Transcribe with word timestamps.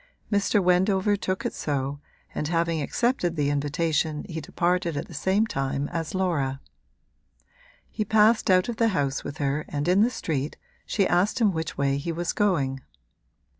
Mr. 0.31 0.63
Wendover 0.63 1.15
took 1.15 1.45
it 1.45 1.53
so, 1.53 1.99
and 2.33 2.47
having 2.47 2.81
accepted 2.81 3.35
the 3.35 3.51
invitation 3.51 4.25
he 4.27 4.41
departed 4.41 4.97
at 4.97 5.07
the 5.07 5.13
same 5.13 5.45
time 5.45 5.87
as 5.89 6.15
Laura. 6.15 6.59
He 7.87 8.03
passed 8.03 8.49
out 8.49 8.67
of 8.67 8.77
the 8.77 8.87
house 8.97 9.23
with 9.23 9.37
her 9.37 9.63
and 9.69 9.87
in 9.87 10.01
the 10.01 10.09
street 10.09 10.57
she 10.87 11.05
asked 11.07 11.39
him 11.39 11.51
which 11.53 11.77
way 11.77 11.97
he 11.97 12.11
was 12.11 12.33
going. 12.33 12.79